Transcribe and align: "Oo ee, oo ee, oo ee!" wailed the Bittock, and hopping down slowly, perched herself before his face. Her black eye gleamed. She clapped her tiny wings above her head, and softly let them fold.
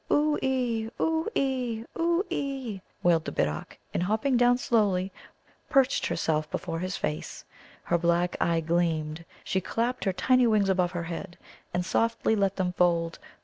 "Oo 0.11 0.35
ee, 0.41 0.89
oo 0.99 1.27
ee, 1.35 1.85
oo 1.95 2.23
ee!" 2.31 2.81
wailed 3.03 3.23
the 3.25 3.31
Bittock, 3.31 3.77
and 3.93 4.01
hopping 4.01 4.35
down 4.35 4.57
slowly, 4.57 5.11
perched 5.69 6.07
herself 6.07 6.49
before 6.49 6.79
his 6.79 6.97
face. 6.97 7.45
Her 7.83 7.99
black 7.99 8.35
eye 8.41 8.61
gleamed. 8.61 9.25
She 9.43 9.61
clapped 9.61 10.05
her 10.05 10.13
tiny 10.13 10.47
wings 10.47 10.69
above 10.69 10.93
her 10.93 11.03
head, 11.03 11.37
and 11.71 11.85
softly 11.85 12.35
let 12.35 12.55
them 12.55 12.73
fold. 12.73 13.19